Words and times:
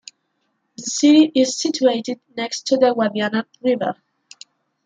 The 0.77 0.81
city 0.81 1.31
is 1.35 1.59
situated 1.59 2.19
next 2.35 2.65
to 2.65 2.75
the 2.77 2.91
Guadiana 2.95 3.45
river. 3.61 4.01